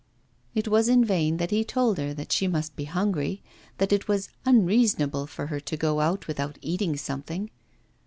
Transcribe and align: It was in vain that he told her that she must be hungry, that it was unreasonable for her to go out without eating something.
It 0.55 0.67
was 0.67 0.87
in 0.89 1.05
vain 1.05 1.37
that 1.37 1.51
he 1.51 1.63
told 1.63 1.99
her 1.99 2.11
that 2.11 2.31
she 2.31 2.47
must 2.47 2.75
be 2.75 2.85
hungry, 2.85 3.43
that 3.77 3.93
it 3.93 4.07
was 4.07 4.29
unreasonable 4.45 5.27
for 5.27 5.45
her 5.45 5.59
to 5.59 5.77
go 5.77 5.99
out 5.99 6.27
without 6.27 6.57
eating 6.63 6.97
something. 6.97 7.51